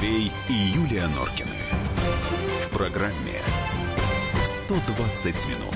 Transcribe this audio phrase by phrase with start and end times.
[0.00, 1.50] Андрей и Юлия Норкины.
[2.64, 3.38] В программе
[4.42, 5.74] 120 минут.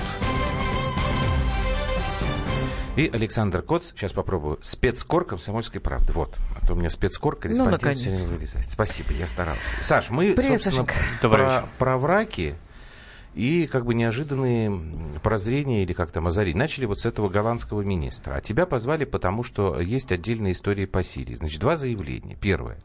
[2.95, 6.11] И Александр Коц, сейчас попробую, спецкор комсомольской правды.
[6.13, 8.67] Вот, а то у меня спецкор корреспондент ну, все время вылезает.
[8.67, 9.75] Спасибо, я старался.
[9.81, 10.87] Саш, мы, Привет, собственно,
[11.21, 12.55] про, про враки
[13.35, 14.81] и как бы неожиданные
[15.21, 16.55] прозрения или как там озарить.
[16.55, 18.35] Начали вот с этого голландского министра.
[18.35, 21.35] А тебя позвали, потому что есть отдельная история по Сирии.
[21.35, 22.37] Значит, два заявления.
[22.39, 22.77] Первое.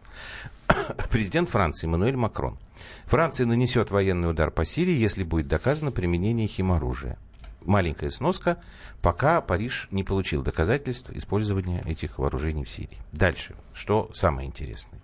[1.10, 2.58] Президент Франции Эммануэль Макрон.
[3.06, 7.16] Франция нанесет военный удар по Сирии, если будет доказано применение химоружия.
[7.62, 8.58] Маленькая сноска,
[9.02, 12.98] пока Париж не получил доказательств использования этих вооружений в Сирии.
[13.12, 14.98] Дальше, что самое интересное.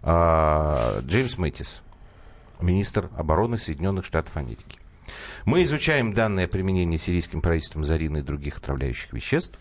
[0.00, 1.82] А, Джеймс Мэтис,
[2.62, 4.78] министр обороны Соединенных Штатов Америки.
[5.44, 9.58] Мы изучаем данные о применении сирийским правительством зарины и других отравляющих веществ,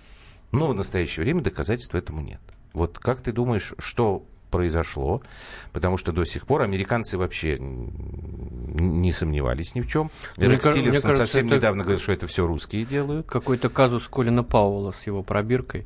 [0.51, 2.41] но в настоящее время доказательств этому нет.
[2.73, 5.23] Вот как ты думаешь, что произошло,
[5.71, 10.11] потому что до сих пор американцы вообще не сомневались ни в чем.
[10.38, 13.27] Рекс Тиллерсон совсем недавно говорил, что это все русские делают.
[13.27, 15.86] Какой-то казус Колина Пауэлла с его пробиркой.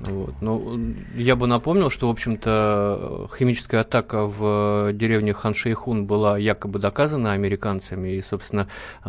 [0.00, 0.34] Вот.
[0.40, 0.78] Но
[1.14, 8.10] я бы напомнил, что, в общем-то, химическая атака в деревне Ханшейхун была якобы доказана американцами,
[8.10, 8.68] и, собственно,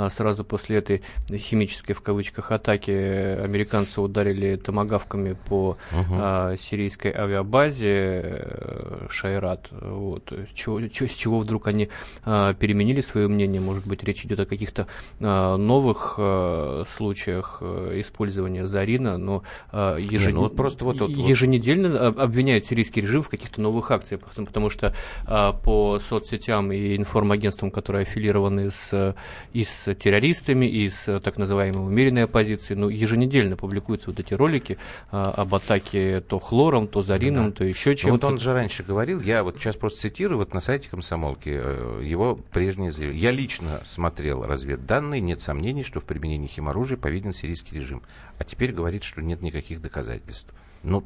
[0.09, 6.05] сразу после этой химической, в кавычках, атаки американцы ударили томогавками по угу.
[6.11, 9.69] а, сирийской авиабазе э, Шайрат.
[9.71, 10.31] Вот.
[10.31, 11.89] С, чего, с чего вдруг они
[12.23, 13.61] а, переменили свое мнение?
[13.61, 14.87] Может быть, речь идет о каких-то
[15.19, 20.35] а, новых а, случаях а, использования Зарина, но а, ежедневно...
[20.35, 24.69] Ну, вот просто вот, вот, еженедельно обвиняют сирийский режим в каких-то новых акциях, потому, потому
[24.69, 24.93] что
[25.25, 29.15] а, по соцсетям и информагентствам, которые аффилированы с,
[29.53, 34.77] и с террористами, и с так называемой умеренной оппозицией, ну, еженедельно публикуются вот эти ролики
[35.11, 37.57] а, об атаке то хлором, то зарином, да.
[37.57, 38.27] то еще чем-то.
[38.27, 42.01] Вот он же раньше говорил, я вот сейчас просто цитирую, вот на сайте комсомолки э,
[42.03, 43.21] его прежние заявления.
[43.21, 48.01] Я лично смотрел разведданные, нет сомнений, что в применении химоружия повинен сирийский режим.
[48.37, 50.53] А теперь говорит, что нет никаких доказательств.
[50.87, 51.03] Ну,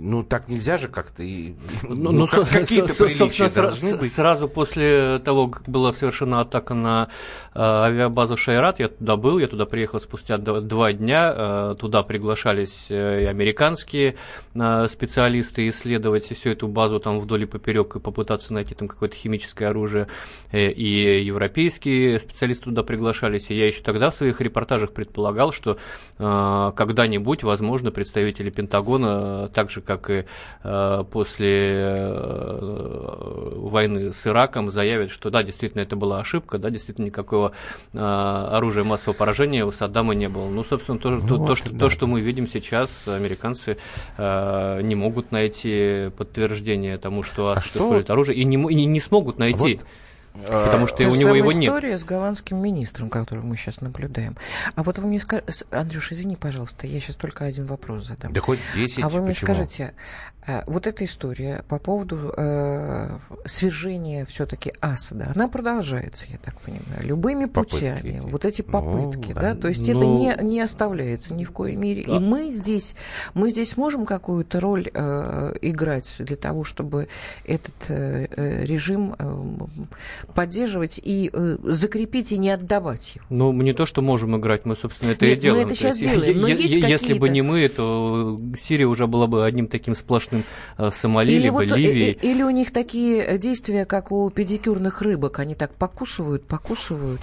[0.00, 1.22] ну, так нельзя же как-то.
[1.22, 4.12] И, ну, ну, ну как, какие-то приличия должны быть.
[4.12, 7.08] Сразу после того, как была совершена атака на
[7.54, 11.34] э, авиабазу Шайрат, я туда был, я туда приехал спустя два дня.
[11.36, 14.14] Э, туда приглашались э, и американские
[14.54, 19.16] э, специалисты исследовать всю эту базу там вдоль и поперек и попытаться найти там какое-то
[19.16, 20.06] химическое оружие.
[20.52, 23.50] Э, и европейские специалисты туда приглашались.
[23.50, 25.76] И я еще тогда в своих репортажах предполагал, что
[26.18, 30.24] э, когда-нибудь, возможно, представители Пентагона также как и
[30.64, 32.58] э, после э,
[33.56, 37.52] войны с Ираком, заявят, что да, действительно это была ошибка, да, действительно никакого
[37.94, 40.50] э, оружия массового поражения у Саддама не было.
[40.50, 41.78] Ну, собственно, то, ну, то, вот, то, что, да.
[41.78, 43.78] то, что мы видим сейчас, американцы
[44.18, 49.38] э, не могут найти подтверждение тому, что а использует оружие, и не, и не смогут
[49.38, 49.76] найти.
[49.76, 49.86] Вот.
[50.46, 51.70] Потому что у него его нет.
[51.70, 54.36] история с голландским министром, которую мы сейчас наблюдаем.
[54.74, 55.64] А вот вы мне скажете...
[55.70, 58.32] Андрюш, извини, пожалуйста, я сейчас только один вопрос задам.
[58.32, 59.54] Да хоть 10, А вы мне почему?
[59.54, 59.94] скажите,
[60.48, 67.02] а, вот эта история по поводу э, свержения все-таки Асада, она продолжается, я так понимаю,
[67.02, 68.12] любыми путями.
[68.12, 68.30] Попытки.
[68.30, 69.40] Вот эти ну, попытки, ну, да.
[69.40, 72.04] да, то есть ну, это не, не оставляется ни в коей мере.
[72.06, 72.16] Да.
[72.16, 72.94] И мы здесь,
[73.34, 77.08] мы здесь можем какую-то роль э, играть для того, чтобы
[77.44, 79.44] этот э, э режим э,
[80.34, 83.24] поддерживать и э, закрепить и не отдавать его.
[83.30, 85.66] Ну, не то, что можем играть, мы, собственно, это Нет, и делаем.
[85.66, 89.26] Мы это сейчас есть, делаем, но есть Если бы не мы, то Сирия уже была
[89.26, 90.44] бы одним таким сплошным
[90.76, 92.12] э, Сомали, или либо вот, э, Ливией.
[92.12, 97.20] Или, или у них такие действия, как у педикюрных рыбок, они так покусывают, покусывают.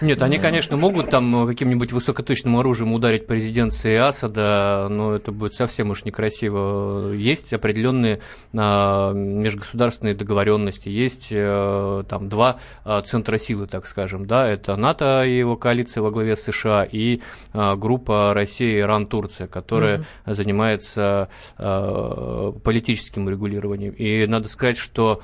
[0.00, 5.54] Нет, они, конечно, могут там каким-нибудь высокоточным оружием ударить по резиденции Асада, но это будет
[5.54, 7.12] совсем уж некрасиво.
[7.12, 8.20] Есть определенные
[8.54, 15.24] а, межгосударственные договоренности, есть а, там два а, центра силы, так скажем, да, это НАТО
[15.24, 17.20] и его коалиция во главе с США и
[17.52, 20.34] а, группа Россия, Иран, Турция, которая mm-hmm.
[20.34, 21.28] занимается
[21.58, 23.92] а, политическим регулированием.
[23.92, 25.22] И надо сказать, что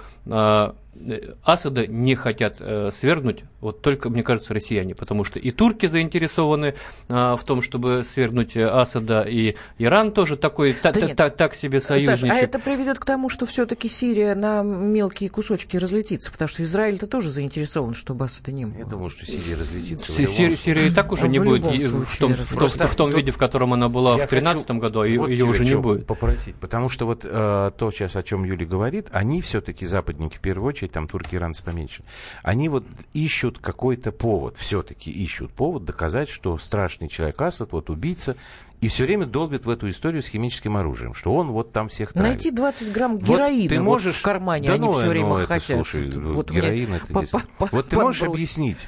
[1.42, 6.74] Асада не хотят э, свергнуть, вот только, мне кажется, россияне, потому что и турки заинтересованы
[7.08, 11.80] э, в том, чтобы свергнуть Асада, и Иран тоже такой, да та, та, так себе
[11.80, 12.20] союзничек.
[12.20, 16.62] Саша, а это приведет к тому, что все-таки Сирия на мелкие кусочки разлетится, потому что
[16.62, 18.78] Израиль-то тоже заинтересован, чтобы Асада не было.
[18.78, 20.12] Я думаю, что Сирия разлетится.
[20.12, 23.32] Сирия, Сирия и так уже а не будет в том, в, том, в том виде,
[23.32, 26.06] в котором она была в 2013 году, а вот ее уже не будет.
[26.06, 30.40] попросить, потому что вот э, то сейчас, о чем Юля говорит, они все-таки, западники, в
[30.40, 32.04] первую очередь, очередь там турки иранцы поменьше.
[32.42, 32.84] Они вот
[33.14, 38.36] ищут какой-то повод, все-таки ищут повод доказать, что страшный человек Асад, вот убийца,
[38.80, 42.12] и все время долбит в эту историю с химическим оружием, что он вот там всех
[42.12, 42.32] травит.
[42.32, 44.14] Найти 20 грамм героина вот ты можешь...
[44.14, 45.76] вот в кармане, да они ну, все время ну, это, хотят.
[45.76, 47.22] Слушай, вот героин это по,
[47.58, 48.78] по, Вот ты можешь объяснить,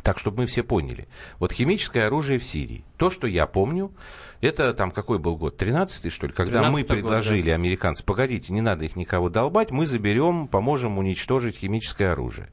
[0.00, 1.06] так, чтобы мы все поняли.
[1.38, 2.84] Вот химическое оружие в Сирии.
[2.96, 3.92] То, что я помню,
[4.40, 5.60] это там какой был год?
[5.60, 6.32] 13-й, что ли?
[6.32, 7.54] Когда мы предложили год, да.
[7.54, 12.48] американцам, погодите, не надо их никого долбать, мы заберем, поможем уничтожить химическое оружие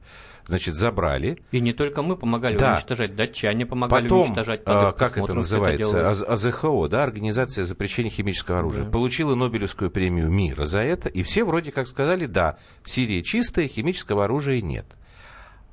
[0.46, 1.38] значит, забрали.
[1.52, 2.74] И не только мы помогали да.
[2.74, 4.62] уничтожать, датчане помогали Потом, уничтожать.
[4.66, 8.90] А, как это называется, это АЗХО, да, Организация запрещения химического оружия, да.
[8.90, 14.24] получила Нобелевскую премию мира за это, и все вроде как сказали, да, Сирия чистая, химического
[14.24, 14.86] оружия нет.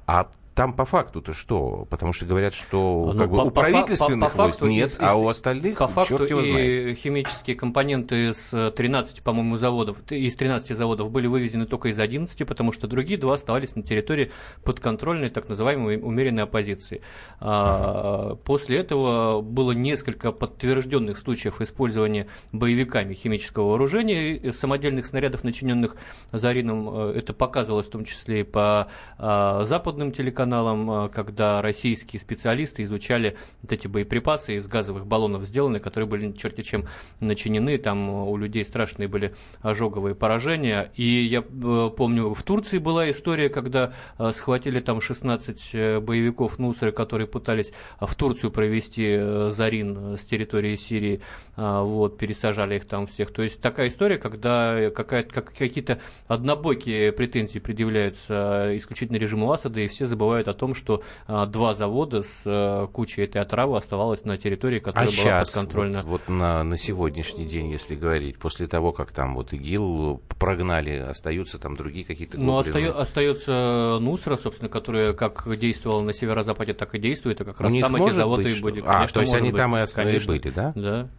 [0.05, 1.85] А там по факту-то что?
[1.87, 4.99] Потому что говорят, что ну, как бы, по, у правительственных по, по, войск нет, из,
[4.99, 6.97] а у остальных по факту его знает.
[6.97, 12.71] химические компоненты из 13, по-моему, заводов, из 13 заводов были вывезены только из 11, потому
[12.71, 14.31] что другие два оставались на территории
[14.63, 17.03] подконтрольной так называемой умеренной оппозиции.
[17.39, 25.97] А, после этого было несколько подтвержденных случаев использования боевиками химического вооружения, самодельных снарядов, начиненных
[26.31, 26.89] зарином.
[26.89, 28.87] Э, это показывалось в том числе и по
[29.19, 35.43] а, западным телеканалам каналам, э, когда российские специалисты изучали вот эти боеприпасы из газовых баллонов
[35.43, 36.85] сделаны, которые были черти чем
[37.19, 40.89] начинены, там у людей страшные были ожоговые поражения.
[40.95, 46.93] И я э, помню, в Турции была история, когда э, схватили там 16 боевиков Нусры,
[46.93, 51.21] которые пытались в Турцию провести Зарин с территории Сирии,
[51.55, 53.33] вот, пересажали их там всех.
[53.33, 60.36] То есть такая история, когда какие-то однобокие претензии предъявляются исключительно режиму Асада, и все забывают
[60.37, 64.79] забывают о том, что а, два завода с а, кучей этой отравы оставалось на территории,
[64.79, 66.03] которая а была сейчас, подконтрольна.
[66.03, 70.97] Вот, вот на, на сегодняшний день, если говорить, после того, как там вот ИГИЛ прогнали,
[70.97, 76.95] остаются там другие какие-то Ну, остаю, остается Нусра, собственно, которая как действовала на северо-западе, так
[76.95, 78.83] и действует, а как раз там эти заводы быть, и были.
[78.85, 80.73] А, то есть они быть, там и основные были, да?
[80.75, 81.09] Да.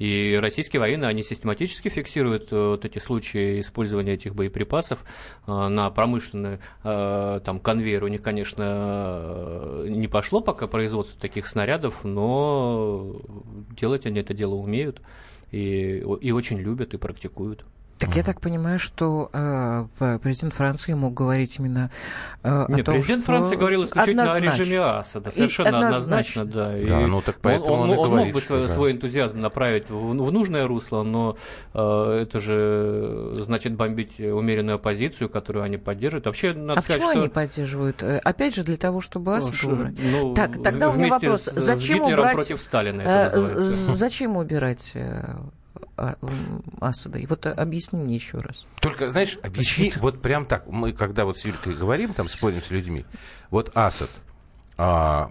[0.00, 5.04] И российские военные, они систематически фиксируют э, вот эти случаи использования этих боеприпасов
[5.46, 8.04] э, на промышленный э, там, конвейер.
[8.04, 13.20] У них, конечно, не пошло пока производство таких снарядов, но
[13.76, 15.02] делать они это дело умеют
[15.50, 17.66] и, и очень любят и практикуют.
[18.00, 21.90] Так я так понимаю, что э, президент Франции мог говорить именно
[22.42, 23.32] э, Нет, о том, президент что...
[23.32, 24.54] Франции говорил исключительно однозначно.
[24.54, 25.30] о режиме Асада.
[25.30, 26.78] Совершенно и однозначно, да.
[26.78, 28.68] И да, ну так поэтому он, он, он, он говорит, мог бы свой, да.
[28.68, 31.36] свой энтузиазм направить в, в нужное русло, но
[31.74, 36.26] э, это же значит бомбить умеренную оппозицию, которую они поддерживают.
[36.26, 37.20] Вообще, надо а сказать, почему что...
[37.20, 38.02] они поддерживают?
[38.02, 39.94] Э, опять же, для того, чтобы Асад ну, убрать.
[39.98, 41.42] Ну, так, тогда у меня вопрос.
[41.42, 42.34] С, зачем с убрать...
[42.34, 45.36] против Сталина это э, Зачем убирать э,
[46.80, 47.18] Асада.
[47.18, 48.66] И вот объясни мне еще раз.
[48.80, 52.70] Только, знаешь, объясни, вот прям так, мы когда вот с Юлькой говорим, там спорим с
[52.70, 53.04] людьми,
[53.50, 54.10] вот Асад,
[54.76, 55.30] а,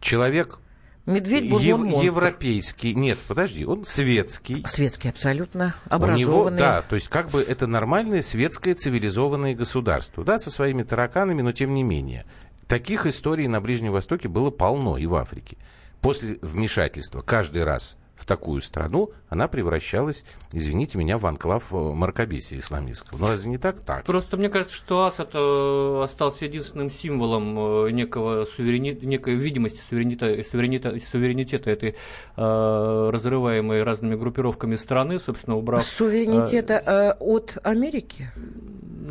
[0.00, 0.58] человек
[1.06, 4.64] Медведь ев, европейский, нет, подожди, он светский.
[4.66, 6.24] Светский, абсолютно образованный.
[6.24, 10.82] У него, да, то есть как бы это нормальное светское цивилизованное государство, да, со своими
[10.82, 12.26] тараканами, но тем не менее.
[12.66, 15.56] Таких историй на Ближнем Востоке было полно и в Африке.
[16.00, 22.58] После вмешательства каждый раз в такую страну, она превращалась, извините меня, в анклав э, мракобесия
[22.58, 23.18] исламистского.
[23.18, 23.80] Ну, разве не так?
[23.80, 24.04] Так.
[24.04, 28.98] Просто мне кажется, что Асад э, остался единственным символом э, некого суверени...
[29.02, 31.94] некой видимости суверенитета, суверенитета, суверенитета этой
[32.36, 35.84] э, разрываемой разными группировками страны, собственно, убрав...
[35.84, 38.30] Суверенитета э, от Америки?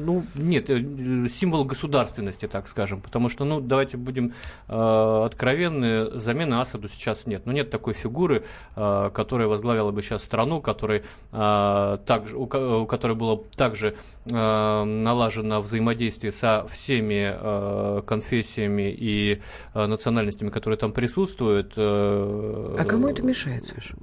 [0.06, 4.34] Ну, нет, э, символ государственности, так скажем, потому что, ну, давайте будем
[4.68, 7.46] э, откровенны, замены Асаду сейчас нет.
[7.46, 8.46] Ну, нет такой фигуры,
[8.76, 13.96] э, которая возглавила бы сейчас страну, которой, э, также, у, у которой было также
[14.26, 19.42] э, налажено взаимодействие со всеми э, конфессиями и
[19.74, 21.74] э, национальностями, которые там присутствуют.
[21.76, 23.96] Э, а кому это мешает, Саша?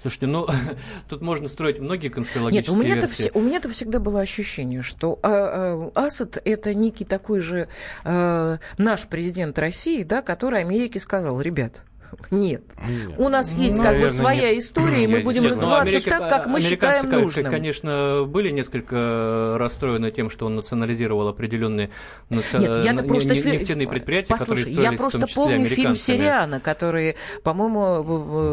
[0.00, 0.46] Слушайте, ну
[1.08, 5.18] тут можно строить многие конспирологические Нет, у меня-то, вс- у меня-то всегда было ощущение, что
[5.22, 7.68] а, а, Асад это некий такой же
[8.04, 11.82] а, наш президент России, да, который Америке сказал, ребят,
[12.30, 12.62] нет.
[12.86, 13.14] Нет.
[13.18, 14.62] У нас есть ну, как наверное, бы своя нет.
[14.62, 17.50] история, и мы будем нет, развиваться Америка, так, как мы считаем нужным.
[17.50, 21.90] конечно, были несколько расстроены тем, что он национализировал определенные
[22.28, 22.58] наци...
[22.58, 28.02] нет, я просто нефтяные предприятия, Послушай, которые я просто помню фильм Сириана, который, по-моему,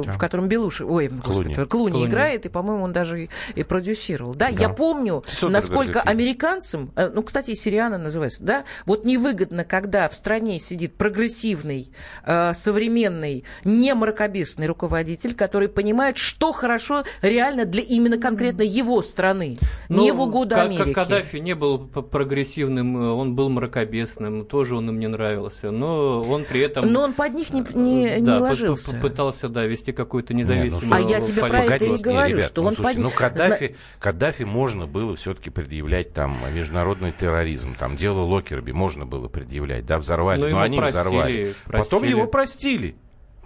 [0.03, 4.33] в котором Белуш, ой, Клуни, Клуни, Клуни играет, и, по-моему, он даже и продюсировал.
[4.33, 4.63] Да, да.
[4.63, 10.15] я помню, Супер насколько американцам, э, ну, кстати, Сириана называется, да, вот невыгодно, когда в
[10.15, 11.91] стране сидит прогрессивный,
[12.25, 19.57] э, современный не мракобесный руководитель, который понимает, что хорошо реально для именно конкретно его страны,
[19.89, 20.93] ну, не в угоду Америки.
[20.93, 26.61] Каддафи не был прогрессивным, он был мракобесным, тоже он им не нравился, но он при
[26.61, 26.91] этом...
[26.91, 28.97] Но он под них не, не, да, не ложился.
[28.97, 32.45] пытался, да, вести какую-то независимую не, ну, А я тебе про это и говорю, ребят,
[32.45, 33.11] что ну, он слушайте, под...
[33.11, 39.27] Ну, Каддафи, Каддафи можно было все-таки предъявлять там международный терроризм, там дело Локерби можно было
[39.27, 41.55] предъявлять, да, взорвали, но, но они простили, взорвали.
[41.65, 41.83] Простили.
[41.83, 42.95] Потом его простили.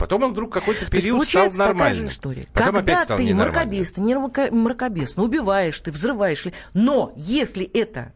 [0.02, 2.08] Потом он вдруг какой-то период стал нормальным.
[2.08, 2.48] история.
[2.54, 7.64] Потом Когда опять стал ты мракобес, ты не мракобес, ну, убиваешь ты, взрываешь, но если
[7.66, 8.12] это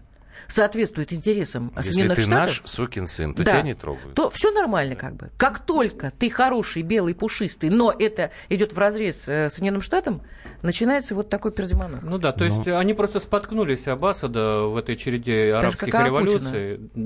[0.48, 2.40] соответствует интересам Если Соединенных ты Штатов...
[2.40, 4.14] наш сукин сын, то да, тебя не трогают.
[4.14, 5.32] То все нормально как бы.
[5.38, 10.22] Как только ты хороший, белый, пушистый, но это идет в разрез э, с Соединенным Штатам,
[10.62, 12.02] начинается вот такой пердемонок.
[12.04, 12.46] Ну да, то ну.
[12.46, 16.80] есть они просто споткнулись об Асада в этой череде арабских революций.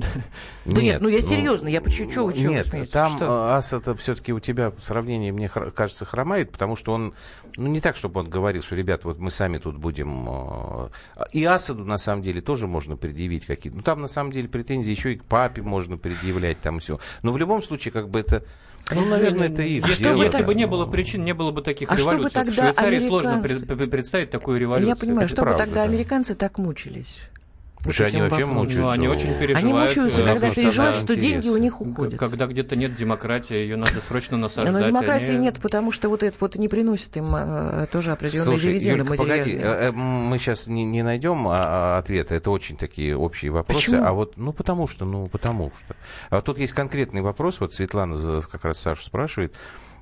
[0.65, 4.71] Да нет, ну я серьезно, я почему чего Нет, там э, Асад все-таки у тебя
[4.77, 7.13] сравнение, мне кажется, хромает, потому что он,
[7.57, 10.27] ну не так, чтобы он говорил, что, ребята, вот мы сами тут будем...
[10.29, 10.89] Э,
[11.31, 13.77] и Асаду, на самом деле, тоже можно предъявить какие-то...
[13.77, 16.99] Ну там, на самом деле, претензии еще и к папе можно предъявлять, там все.
[17.21, 18.43] Но в любом случае, как бы это
[18.91, 20.15] ну, наверное, это их а дело.
[20.15, 22.29] Что если бы не было причин, не было бы таких а революций.
[22.29, 23.55] Чтобы тогда в Швейцарии американцы...
[23.65, 24.89] сложно представить такую революцию.
[24.89, 25.91] Я понимаю, это чтобы правда, тогда да.
[25.91, 27.21] американцы так мучились.
[27.85, 28.81] Уже они вообще мучаются.
[28.81, 29.57] Ну, они очень переживают.
[29.57, 32.19] Они мучаются, когда переживают, что деньги у них уходят.
[32.19, 34.73] Когда где-то нет демократии, ее надо срочно насаждать.
[34.73, 35.45] Но демократии они...
[35.45, 39.17] нет, потому что вот это вот не приносит им э, тоже определенные Слушай, дивиденды Юлька,
[39.17, 43.51] погоди, э, э, мы сейчас не, не найдем а, а, ответа, это очень такие общие
[43.51, 43.85] вопросы.
[43.85, 44.05] Почему?
[44.05, 45.95] А вот, ну потому что, ну потому что.
[46.29, 49.53] А тут есть конкретный вопрос, вот Светлана как раз Саша спрашивает,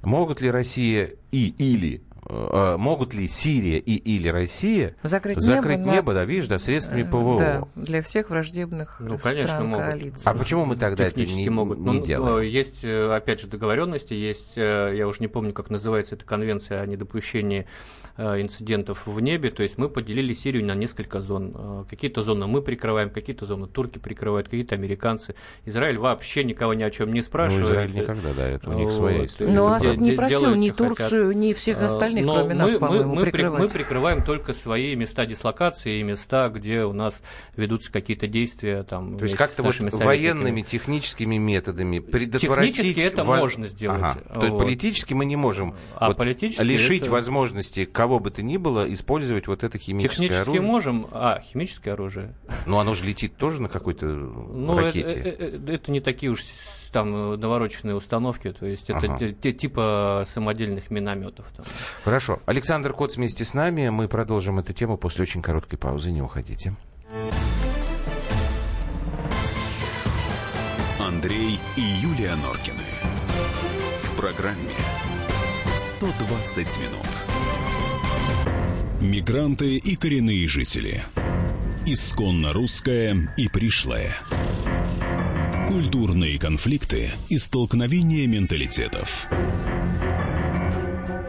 [0.02, 5.92] могут ли Россия и или Э, могут ли Сирия и или Россия закрыть, закрыть небо,
[5.92, 6.20] небо на...
[6.20, 7.40] да, видишь, да, средствами э, ПВО?
[7.40, 9.86] Да, для всех враждебных ну, конечно, стран могут.
[9.86, 10.30] коалиции.
[10.30, 11.80] А почему мы тогда это не, могут.
[11.80, 12.50] не ну, делаем?
[12.50, 16.86] Есть, э, опять же, договоренности, есть, я уже не помню, как называется эта конвенция о
[16.86, 17.66] недопущении
[18.18, 21.86] инцидентов в небе, то есть мы поделили Сирию на несколько зон.
[21.88, 25.36] Какие-то зоны мы прикрываем, какие-то зоны турки прикрывают, какие-то американцы.
[25.66, 27.66] Израиль вообще никого ни о чем не спрашивает.
[27.66, 29.52] Ну, Израиль никогда, да, это у них своя история.
[29.52, 33.16] Ну, Асад не просил ни Турцию, ни всех остальных остальных, Но кроме мы, нас, по-моему,
[33.16, 33.62] мы, прикрывать.
[33.62, 37.22] Мы прикрываем только свои места дислокации и места, где у нас
[37.56, 38.84] ведутся какие-то действия.
[38.84, 42.78] Там, То есть как-то вот военными, техническими методами предотвратить...
[42.78, 43.38] Технически это во...
[43.38, 44.02] можно сделать.
[44.02, 44.22] Ага.
[44.30, 44.40] Вот.
[44.40, 47.12] То есть политически мы не можем а вот лишить это...
[47.12, 50.62] возможности кого бы то ни было использовать вот это химическое Технически оружие.
[50.62, 51.08] можем.
[51.12, 52.34] А, химическое оружие.
[52.66, 55.14] Ну, оно же летит тоже на какой-то ну, ракете.
[55.14, 56.42] Это, это, это не такие уж
[56.92, 59.34] там навороченные установки, то есть это ага.
[59.34, 61.52] типа самодельных минометов.
[61.56, 61.66] Там.
[62.08, 62.40] Хорошо.
[62.46, 63.90] Александр Коц вместе с нами.
[63.90, 66.10] Мы продолжим эту тему после очень короткой паузы.
[66.10, 66.74] Не уходите.
[71.02, 72.78] Андрей и Юлия Норкины.
[74.04, 74.72] В программе
[75.76, 77.26] 120 минут.
[79.02, 81.04] Мигранты и коренные жители.
[81.86, 84.16] Исконно русская и пришлая.
[85.68, 89.28] Культурные конфликты и столкновения менталитетов.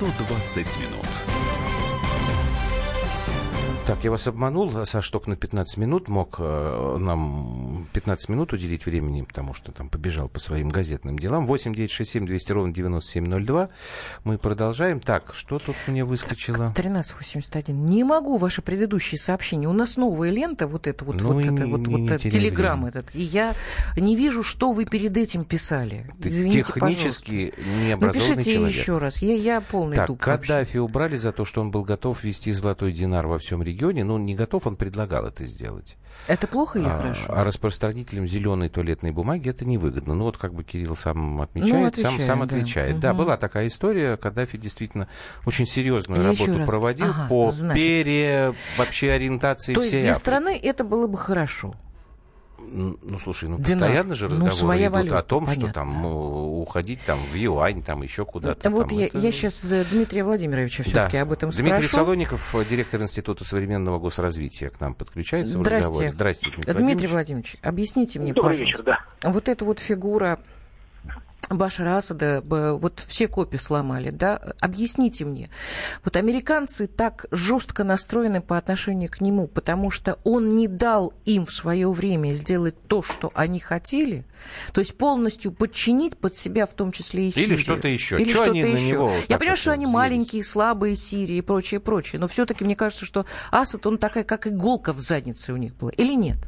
[0.00, 1.24] 120 минут.
[3.86, 8.86] Так, я вас обманул, Саш, только на 15 минут мог э, нам 15 минут уделить
[8.86, 11.46] времени, потому что там побежал по своим газетным делам.
[11.46, 13.68] 8 9 6 7 200 ровно 9702.
[14.24, 15.00] Мы продолжаем.
[15.00, 16.66] Так, что тут мне выскочило?
[16.68, 17.86] 1381.
[17.86, 19.68] Не могу ваши предыдущие сообщения.
[19.68, 22.86] У нас новая лента, вот это вот, ну, вот, это, вот, не, вот не телеграм
[22.86, 23.14] этот.
[23.14, 23.54] И я
[23.96, 26.06] не вижу, что вы перед этим писали.
[26.20, 27.86] Извините, Технически пожалуйста.
[27.86, 28.76] необразованный Напишите человек.
[28.76, 29.22] еще раз.
[29.22, 30.80] Я, я полный так, туп Каддафи вообще.
[30.80, 34.34] убрали за то, что он был готов ввести золотой динар во всем регионе, ну, не
[34.34, 35.96] готов, он предлагал это сделать.
[36.26, 37.26] Это плохо или а, хорошо?
[37.28, 40.14] А распространителям зеленой туалетной бумаги это невыгодно.
[40.14, 43.00] Ну, вот как бы Кирилл сам отмечает, ну, отвечает, сам, сам отвечает.
[43.00, 45.08] Да, да была такая история, Каддафи действительно
[45.46, 50.18] очень серьезную Я работу проводил ага, по значит, пере вообще ориентации То есть для Африки.
[50.18, 51.74] страны это было бы хорошо?
[52.72, 53.88] Ну, слушай, ну Динар.
[53.88, 55.66] постоянно же ну, разговоры ну, своя идут валюта, о том, понятно.
[55.66, 58.70] что там ну, уходить там в юань, там еще куда-то.
[58.70, 59.18] Вот там, я, это...
[59.18, 61.22] я сейчас э, Дмитрия Владимировича все-таки да.
[61.22, 61.96] об этом Дмитрий спрошу.
[61.96, 65.88] Солоников, э, директор Института современного госразвития, к нам подключается в Здрасте.
[65.88, 66.10] разговоре.
[66.12, 67.56] Здрасте, Дмитрий, Дмитрий Владимирович.
[67.62, 68.82] Объясните мне, Добрый пожалуйста.
[68.82, 69.30] Вечер, да.
[69.30, 70.38] Вот эта вот фигура
[71.50, 74.40] Башара Асада вот все копии сломали, да?
[74.60, 75.50] Объясните мне.
[76.04, 81.46] Вот американцы так жестко настроены по отношению к нему, потому что он не дал им
[81.46, 84.24] в свое время сделать то, что они хотели,
[84.72, 87.54] то есть полностью подчинить под себя, в том числе и Сирию.
[87.54, 88.20] Или что-то еще.
[88.20, 88.92] Или что-то еще.
[88.92, 93.04] Него Я понимаю, что они маленькие, слабые Сирии и прочее, прочее, но все-таки мне кажется,
[93.04, 95.90] что Асад, он такая, как иголка в заднице у них была.
[95.90, 96.38] Или нет?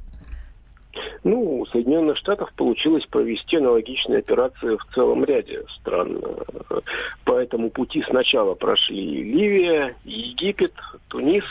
[1.24, 6.22] Ну, у Соединенных Штатов получилось провести аналогичные операции в целом ряде стран.
[7.24, 10.74] По этому пути сначала прошли Ливия, Египет,
[11.08, 11.44] Тунис.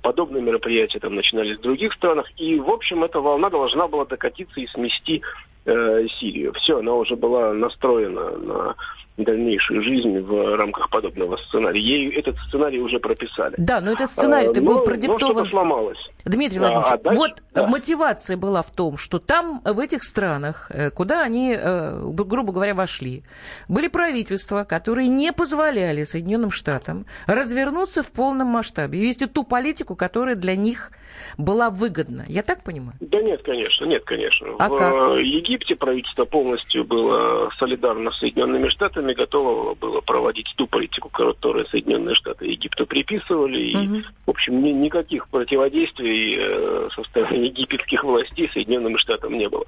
[0.00, 2.26] Подобные мероприятия там начинались в других странах.
[2.38, 5.22] И, в общем, эта волна должна была докатиться и смести
[5.66, 6.54] э, Сирию.
[6.54, 8.76] Все, она уже была настроена на
[9.16, 11.80] дальнейшую жизнь в рамках подобного сценария.
[11.80, 13.54] Ей этот сценарий уже прописали.
[13.58, 15.44] Да, но этот сценарий а, был но, продиктован...
[15.44, 16.10] Но сломалось.
[16.24, 17.18] Дмитрий Владимирович, а, а дальше...
[17.18, 17.66] вот да.
[17.68, 22.74] мотивация была в том, что там, в этих странах, э, куда они, э, грубо говоря,
[22.74, 23.22] вошли,
[23.68, 29.94] были правительства, которые не позволяли Соединенным Штатам развернуться в полном масштабе и вести ту политику,
[29.94, 30.90] которая для них
[31.38, 32.24] была выгодна.
[32.26, 32.94] Я так понимаю?
[33.00, 34.48] Да нет, конечно, нет, конечно.
[34.58, 34.94] А в как?
[35.20, 41.66] Египте правительство полностью было солидарно с Соединенными Штатами, странами готово было проводить ту политику, которую
[41.66, 43.60] Соединенные Штаты Египту приписывали.
[43.60, 44.02] И, угу.
[44.26, 49.64] в общем, ни, никаких противодействий э, со стороны египетских властей Соединенным Штатам не было.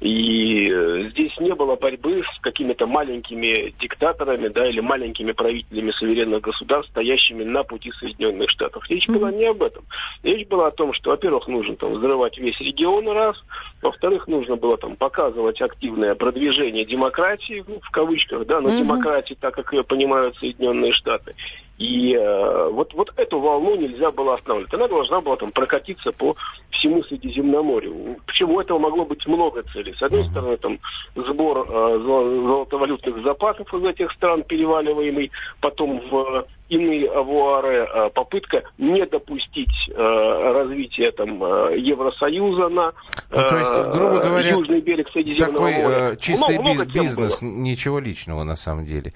[0.00, 6.42] И э, здесь не было борьбы с какими-то маленькими диктаторами да, или маленькими правителями суверенных
[6.42, 8.84] государств, стоящими на пути Соединенных Штатов.
[8.88, 9.18] Речь угу.
[9.18, 9.84] была не об этом.
[10.22, 13.36] Речь была о том, что, во-первых, нужно там взрывать весь регион раз,
[13.82, 18.73] во-вторых, нужно было там показывать активное продвижение демократии, ну, в кавычках, да, но угу.
[18.82, 21.34] Демократии, так как ее понимают Соединенные Штаты.
[21.78, 24.72] И э, вот, вот эту волну нельзя было останавливать.
[24.74, 26.36] Она должна была там прокатиться по
[26.70, 28.16] всему Средиземноморью.
[28.26, 29.94] Почему этого могло быть много целей?
[29.94, 30.78] С одной стороны, там
[31.16, 39.04] сбор э, золотовалютных запасов из этих стран, переваливаемый потом в иные авуары, э, попытка не
[39.04, 42.92] допустить э, развития там, э, Евросоюза на
[43.30, 46.16] ну, то есть, грубо говоря, южный берег Средиземного такой, моря.
[46.16, 49.12] чистый много, много бизнес, ничего личного на самом деле.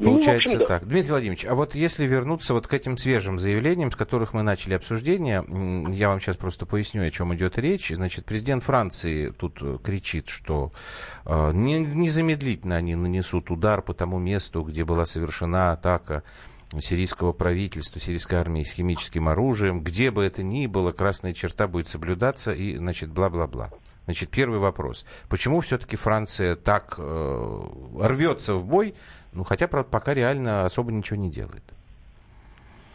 [0.00, 0.82] Ну, Получается ну, так.
[0.82, 0.88] Да.
[0.88, 4.72] Дмитрий Владимирович, а вот если вернуться вот к этим свежим заявлениям, с которых мы начали
[4.72, 5.44] обсуждение,
[5.92, 7.92] я вам сейчас просто поясню, о чем идет речь.
[7.94, 10.72] Значит, президент Франции тут э, кричит, что
[11.26, 16.22] э, незамедлительно они нанесут удар по тому месту, где была совершена атака
[16.78, 21.88] сирийского правительства, сирийской армии с химическим оружием, где бы это ни было, красная черта будет
[21.88, 23.70] соблюдаться и, значит, бла-бла-бла.
[24.06, 25.04] Значит, первый вопрос.
[25.28, 27.62] Почему все-таки Франция так э,
[28.00, 28.94] рвется в бой,
[29.32, 31.62] ну, хотя, правда, пока реально особо ничего не делает.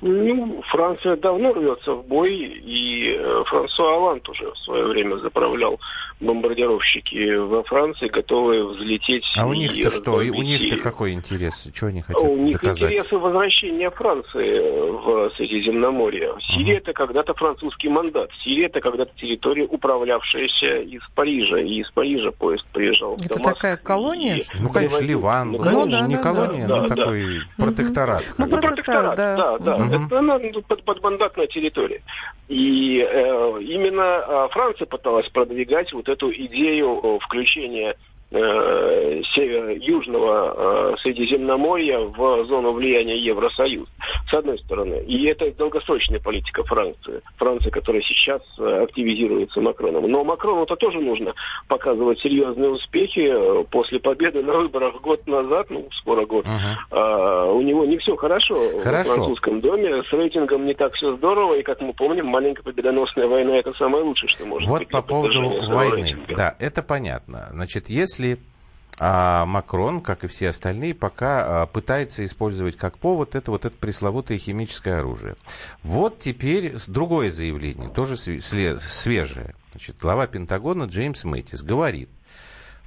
[0.01, 5.79] Ну, Франция давно рвется в бой, и э, Франсуа Оланд уже в свое время заправлял
[6.19, 9.25] бомбардировщики во Франции, готовые взлететь.
[9.37, 10.21] А у них-то что?
[10.21, 11.69] И у них-то какой интерес?
[11.73, 12.91] Что они хотят У них доказать?
[12.91, 14.59] интересы возвращения Франции
[14.91, 16.33] в Средиземноморье.
[16.41, 16.77] Сирия uh-huh.
[16.77, 18.29] это когда-то французский мандат.
[18.43, 21.59] Сирия это когда-то территория, управлявшаяся из Парижа.
[21.59, 23.55] И из Парижа поезд приезжал это в Дамаск.
[23.55, 24.37] такая колония?
[24.37, 24.41] И...
[24.59, 25.51] Ну, конечно, Ливан.
[25.51, 27.65] Ну, ну да, не да, колония, да, но да, такой да.
[27.65, 28.23] протекторат.
[28.37, 29.35] Ну, протекторат, да.
[29.35, 29.84] да, да.
[29.91, 32.01] Это она под, подмандатная территория.
[32.47, 37.95] И э, именно э, Франция пыталась продвигать вот эту идею включения
[38.31, 43.89] э, северо-южного э, Средиземноморья в зону влияния Евросоюза,
[44.29, 45.03] с одной стороны.
[45.07, 50.09] И это долгосрочная политика Франции, Франции, которая сейчас э, активизируется Макроном.
[50.09, 51.33] Но Макрону-то тоже нужно
[51.67, 53.33] показывать серьезные успехи.
[53.71, 58.79] После победы на выборах год назад, ну, скоро год, э, у него не все хорошо,
[58.79, 60.01] хорошо в французском доме.
[60.01, 61.55] С рейтингом не так все здорово.
[61.55, 64.91] И, как мы помним, маленькая победоносная война– это самое лучшее, что может вот быть.
[64.91, 66.17] Вот по поводу войны.
[66.35, 67.49] Да, это понятно.
[67.51, 68.39] Значит, если если
[68.97, 73.75] а Макрон, как и все остальные, пока а, пытается использовать как повод это вот это
[73.75, 75.35] пресловутое химическое оружие.
[75.83, 79.53] Вот теперь другое заявление, тоже свежее.
[79.71, 82.07] Значит, глава Пентагона Джеймс Мэттис говорит,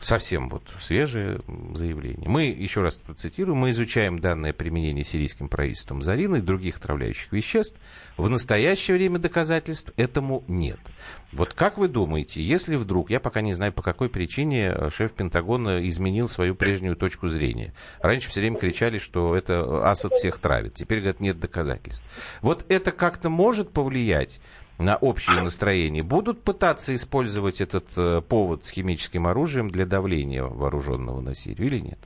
[0.01, 1.41] совсем вот свежее
[1.75, 2.29] заявление.
[2.29, 7.77] Мы, еще раз процитирую, мы изучаем данное применение сирийским правительством Зарина и других отравляющих веществ.
[8.17, 10.79] В настоящее время доказательств этому нет.
[11.33, 15.13] Вот как вы думаете, если вдруг, я пока не знаю по какой причине э, шеф
[15.13, 17.75] Пентагона изменил свою прежнюю точку зрения.
[18.01, 20.75] Раньше все время кричали, что это Асад всех травит.
[20.75, 22.05] Теперь, говорят, нет доказательств.
[22.41, 24.41] Вот это как-то может повлиять
[24.79, 31.21] на общее настроение, будут пытаться использовать этот э, повод с химическим оружием для давления вооруженного
[31.21, 31.99] на или нет?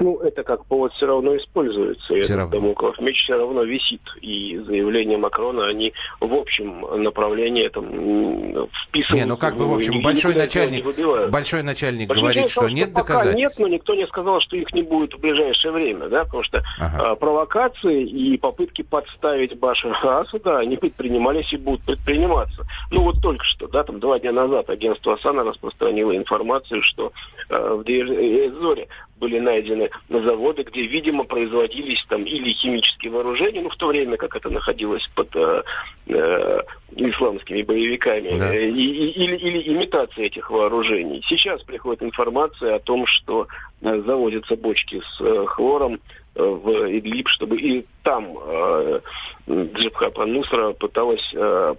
[0.00, 2.04] Ну, это как повод все равно используется.
[2.04, 2.52] Все этот равно.
[2.52, 4.02] Дамоклов меч все равно висит.
[4.20, 9.16] И заявления Макрона, они в общем направлении там, вписываются.
[9.16, 10.84] Не, ну как бы в общем, большой начальник,
[11.30, 13.38] большой начальник большой говорит, что нет доказательств.
[13.38, 16.62] нет, но никто не сказал, что их не будет в ближайшее время, да, потому что
[16.78, 17.10] ага.
[17.10, 22.66] а, провокации и попытки подставить Башара Асада, они предпринимались и будут предприниматься.
[22.90, 27.12] Ну вот только что, да, там два дня назад агентство Асана распространило информацию, что
[27.50, 33.68] а, в Дейр-Зоре были найдены на заводы, где, видимо, производились там или химические вооружения, ну,
[33.68, 35.62] в то время как это находилось под э,
[36.06, 36.60] э,
[36.96, 38.54] исламскими боевиками, да.
[38.56, 41.22] и, и, или, или имитация этих вооружений.
[41.28, 43.46] Сейчас приходит информация о том, что
[43.82, 46.00] э, заводятся бочки с э, хлором
[46.34, 49.00] э, в Идлиб, чтобы и там э,
[49.48, 51.74] Джабхат Нусра пыталась э,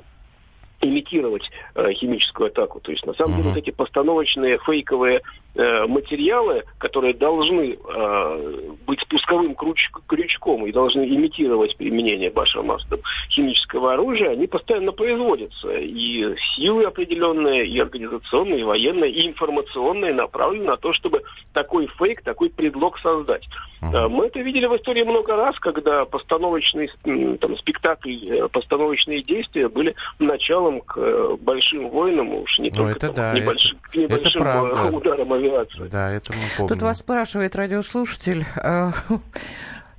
[0.82, 2.80] имитировать э, химическую атаку.
[2.80, 3.38] То есть, на самом uh-huh.
[3.38, 5.22] деле, вот эти постановочные фейковые э,
[5.56, 13.94] материалы, которые должны э, быть спусковым круч- крючком и должны имитировать применение Башаром Асадом химического
[13.94, 15.72] оружия, они постоянно производятся.
[15.72, 22.22] И силы определенные, и организационные, и военные, и информационные направлены на то, чтобы такой фейк,
[22.22, 23.48] такой предлог создать.
[23.82, 24.10] Uh-huh.
[24.10, 29.96] Мы это видели в истории много раз, когда постановочные там, спектакли, э, постановочные действия были
[30.20, 33.66] началом к э, большим войнам, уж не ну, только это там, да, небольш...
[33.66, 35.88] это, к небольшим это э, ударам авиации.
[35.88, 36.70] Да, это мы помним.
[36.70, 38.46] Тут вас спрашивает радиослушатель.
[38.56, 38.92] Э,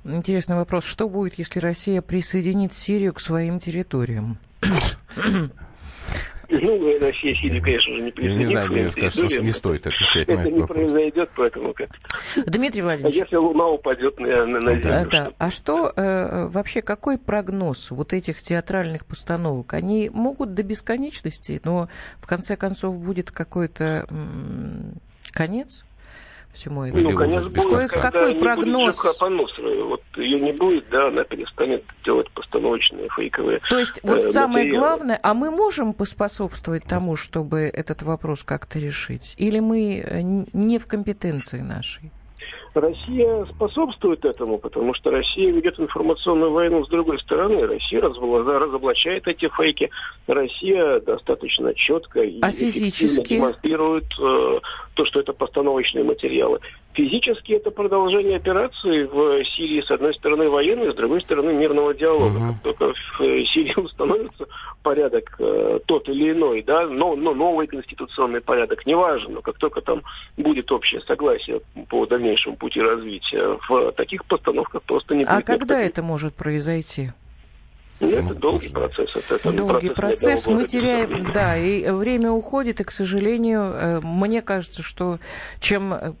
[0.03, 0.85] интересный вопрос.
[0.85, 4.37] Что будет, если Россия присоединит Сирию к своим территориям?
[6.53, 8.33] Ну, Россия Сирию, конечно же, не присоединит.
[8.33, 11.89] Я не знаю, мне кажется, не стоит отвечать на это не произойдет, поэтому как
[12.45, 13.15] Дмитрий Владимирович.
[13.15, 15.09] А если Луна упадет на, на, на Землю?
[15.09, 15.31] Да.
[15.37, 19.73] А что э, вообще, какой прогноз вот этих театральных постановок?
[19.73, 21.87] Они могут до бесконечности, но
[22.19, 24.05] в конце концов будет какой-то
[25.31, 25.85] конец?
[26.53, 27.11] всему этому?
[27.11, 29.01] Ну, конечно, будет, когда какой прогноз?
[29.19, 33.59] Будет вот ее не будет, да, она перестанет делать постановочные фейковые.
[33.69, 38.79] То есть, вот э, самое главное, а мы можем поспособствовать тому, чтобы этот вопрос как-то
[38.79, 39.33] решить?
[39.37, 42.11] Или мы э, не в компетенции нашей?
[42.73, 47.65] Россия способствует этому, потому что Россия ведет информационную войну с другой стороны.
[47.65, 49.89] Россия разоблачает эти фейки.
[50.27, 53.35] Россия достаточно четко и а физически?
[53.35, 54.59] демонстрирует э,
[54.93, 56.59] то, что это постановочные материалы.
[56.93, 62.35] Физически это продолжение операции в Сирии, с одной стороны военной, с другой стороны мирного диалога.
[62.35, 62.53] Угу.
[62.53, 64.47] Как только в э, Сирии установится
[64.83, 69.81] порядок э, тот или иной, да, но, но новый конституционный порядок, неважно, но как только
[69.81, 70.03] там
[70.37, 75.49] будет общее согласие по дальнейшему пути развития, в таких постановках просто не а будет.
[75.49, 77.09] А когда это может произойти?
[77.99, 79.15] Ну, это долгий процесс.
[79.15, 80.47] Это, это долгий процесс.
[80.47, 85.19] Мы теряем, да, и время уходит, и, к сожалению, э, мне кажется, что
[85.59, 86.15] чем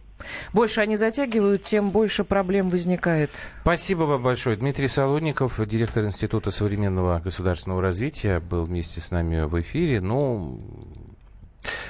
[0.53, 3.29] больше они затягивают, тем больше проблем возникает.
[3.61, 4.57] Спасибо вам большое.
[4.57, 10.01] Дмитрий Солодников, директор Института современного государственного развития, был вместе с нами в эфире.
[10.01, 10.59] Ну,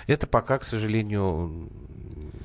[0.08, 1.70] это пока, к сожалению,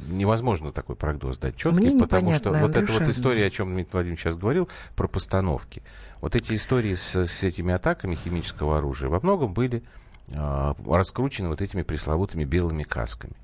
[0.07, 3.93] невозможно такой прогноз дать четкий, Мне потому что вот эта вот история, о чем Дмитрий
[3.93, 5.83] Владимирович сейчас говорил, про постановки.
[6.21, 9.83] Вот эти истории с, с этими атаками химического оружия во многом были
[10.31, 13.35] э, раскручены вот этими пресловутыми белыми касками.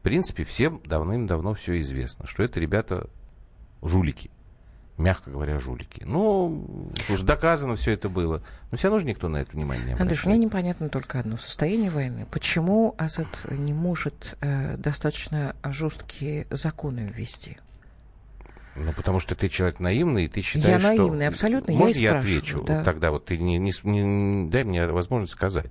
[0.00, 3.08] В принципе, всем давным-давно все известно, что это ребята
[3.82, 4.30] жулики.
[4.98, 6.02] Мягко говоря, жулики.
[6.04, 8.42] Ну, уж доказано все это было.
[8.72, 10.10] Но все равно же никто на это внимание не обращает.
[10.10, 11.38] Андрюш, мне непонятно только одно.
[11.38, 12.26] Состояние войны.
[12.32, 17.58] Почему Асад не может э, достаточно жесткие законы ввести?
[18.74, 21.28] Ну, потому что ты человек наивный, и ты считаешь, я наивный, что...
[21.28, 21.74] абсолютно.
[21.74, 22.64] Можно я, я отвечу?
[22.64, 22.82] Да.
[22.82, 25.70] Тогда вот ты не, не, не дай мне возможность сказать.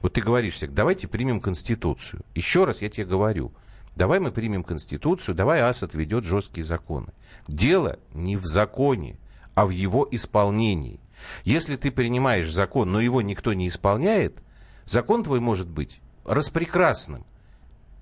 [0.00, 2.22] Вот ты говоришь всех, давайте примем Конституцию.
[2.36, 3.52] Еще раз я тебе говорю,
[4.00, 7.12] давай мы примем Конституцию, давай Асад ведет жесткие законы.
[7.46, 9.18] Дело не в законе,
[9.54, 11.00] а в его исполнении.
[11.44, 14.42] Если ты принимаешь закон, но его никто не исполняет,
[14.86, 17.26] закон твой может быть распрекрасным,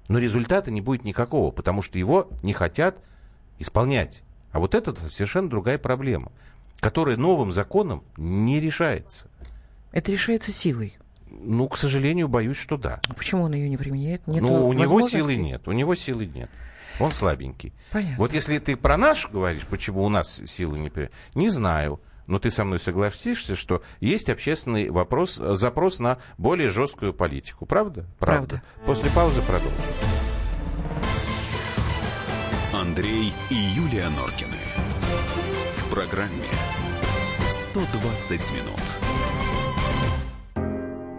[0.07, 3.03] но результата не будет никакого, потому что его не хотят
[3.59, 4.23] исполнять.
[4.53, 6.31] А вот это совершенно другая проблема,
[6.79, 9.29] которая новым законом не решается.
[9.91, 10.97] Это решается силой.
[11.31, 13.01] Ну, к сожалению, боюсь, что да.
[13.09, 14.27] А почему он ее не применяет?
[14.27, 15.67] Нет ну, у него силы нет.
[15.67, 16.51] У него силы нет.
[17.01, 17.73] Он слабенький.
[17.93, 18.17] Понятно.
[18.19, 22.01] Вот если ты про наш говоришь, почему у нас силы не применяют, не знаю.
[22.27, 27.65] Но ты со мной согласишься, что есть общественный вопрос, запрос на более жесткую политику.
[27.65, 28.05] Правда?
[28.19, 28.57] Правда.
[28.57, 28.63] Правда.
[28.85, 29.73] После паузы продолжим.
[32.75, 34.59] Андрей и Юлия Норкины.
[35.79, 36.45] В программе
[37.49, 39.08] 120 минут